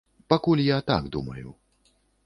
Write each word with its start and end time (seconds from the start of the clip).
Пакуль 0.31 0.63
я 0.69 0.79
так 0.89 1.03
думаю. 1.17 1.47